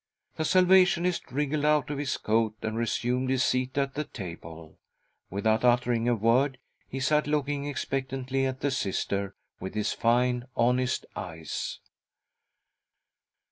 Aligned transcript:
The 0.35 0.45
Salvationist 0.45 1.31
wriggled 1.31 1.63
out 1.63 1.91
of 1.91 1.99
his 1.99 2.17
coat 2.17 2.55
and 2.63 2.75
resumed 2.75 3.29
his 3.29 3.43
seat 3.43 3.77
at 3.77 3.93
the 3.93 4.03
table. 4.03 4.79
Without 5.29 5.63
uttering 5.63 6.09
a 6.09 6.15
word, 6.15 6.57
he 6.87 6.99
sat 6.99 7.27
looking 7.27 7.65
expectantly 7.67 8.47
at 8.47 8.61
the 8.61 8.71
Sister 8.71 9.35
with 9.59 9.75
his 9.75 9.93
fine, 9.93 10.47
honest 10.55 11.05
eyes. 11.15 11.81